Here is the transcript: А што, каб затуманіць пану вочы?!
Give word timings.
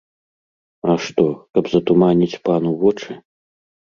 А 0.93 0.95
што, 1.07 1.25
каб 1.57 1.69
затуманіць 1.73 2.39
пану 2.49 2.71
вочы?! 2.81 3.11